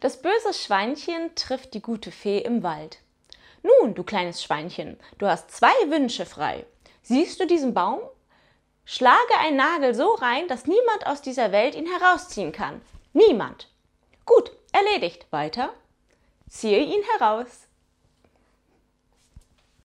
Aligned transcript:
Das 0.00 0.20
böse 0.20 0.52
Schweinchen 0.52 1.34
trifft 1.34 1.74
die 1.74 1.80
gute 1.82 2.10
Fee 2.10 2.38
im 2.38 2.62
Wald. 2.62 2.98
Nun, 3.62 3.94
du 3.94 4.04
kleines 4.04 4.42
Schweinchen, 4.42 4.98
du 5.18 5.26
hast 5.26 5.50
zwei 5.50 5.74
Wünsche 5.88 6.26
frei. 6.26 6.66
Siehst 7.02 7.40
du 7.40 7.46
diesen 7.46 7.74
Baum? 7.74 8.00
Schlage 8.84 9.38
einen 9.40 9.56
Nagel 9.56 9.94
so 9.94 10.14
rein, 10.14 10.46
dass 10.48 10.66
niemand 10.66 11.06
aus 11.06 11.22
dieser 11.22 11.50
Welt 11.50 11.74
ihn 11.74 11.86
herausziehen 11.86 12.52
kann. 12.52 12.80
Niemand. 13.12 13.68
Gut, 14.24 14.52
erledigt. 14.72 15.26
Weiter. 15.30 15.70
Ziehe 16.48 16.80
ihn 16.80 17.02
heraus. 17.18 17.66